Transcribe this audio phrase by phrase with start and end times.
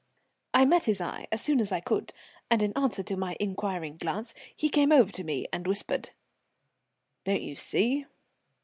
[0.55, 2.11] I met his eye as soon as I could,
[2.49, 6.09] and, in answer to my inquiring glance, he came over to me and whispered:
[7.23, 8.07] "Don't you see?